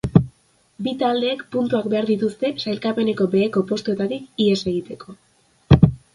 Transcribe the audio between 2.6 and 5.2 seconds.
sailkapeneko beheko postuetatik ihes egiteko.